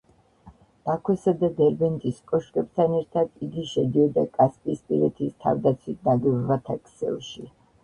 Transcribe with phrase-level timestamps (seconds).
[0.89, 7.49] ბაქოსა და დერბენტის კოშკებთან ერთად იგი შედიოდა კასპიისპირეთის თავდაცვით ნაგებობათა ქსელში.